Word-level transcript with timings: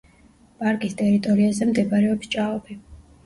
პარკის 0.61 0.95
ტერიტორიაზე 1.01 1.67
მდებარეობს 1.73 2.31
ჭაობი. 2.37 2.79